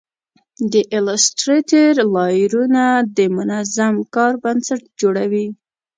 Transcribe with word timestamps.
د 0.71 0.73
ایلیسټریټر 0.95 1.93
لایرونه 2.15 2.83
د 3.17 3.19
منظم 3.35 3.95
کار 4.15 4.33
بنسټ 4.43 4.81
جوړوي. 5.01 5.47